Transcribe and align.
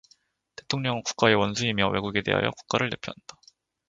대통령은 0.55 1.03
국가의 1.03 1.35
원수이며, 1.35 1.89
외국에 1.91 2.23
대하여 2.23 2.49
국가를 2.49 2.89
대표한다. 2.89 3.39